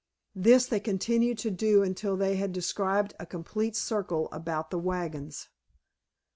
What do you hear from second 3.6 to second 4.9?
circle about the